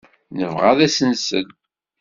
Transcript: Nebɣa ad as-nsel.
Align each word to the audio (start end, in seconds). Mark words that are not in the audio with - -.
Nebɣa 0.37 0.65
ad 0.71 0.79
as-nsel. 0.85 1.47